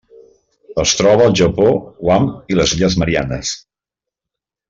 Es 0.83 0.93
troba 1.01 1.27
al 1.31 1.35
Japó, 1.41 1.67
Guam 2.07 2.25
i 2.55 2.59
les 2.61 2.73
Illes 2.77 2.99
Mariannes. 3.03 3.55